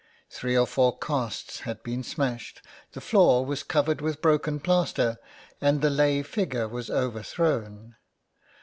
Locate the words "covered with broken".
3.61-4.59